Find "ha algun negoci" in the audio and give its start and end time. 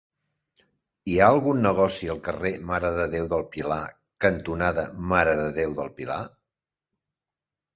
1.17-2.09